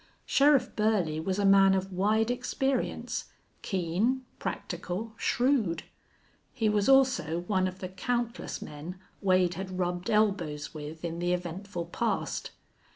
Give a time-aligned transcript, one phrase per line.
[0.25, 3.25] Sheriff Burley was a man of wide experience,
[3.61, 5.83] keen, practical, shrewd.
[6.51, 11.33] He was also one of the countless men Wade had rubbed elbows with in the
[11.33, 12.49] eventful past.